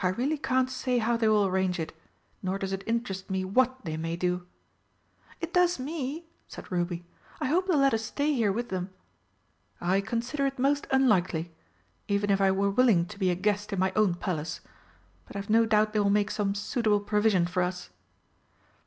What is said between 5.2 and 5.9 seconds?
"It does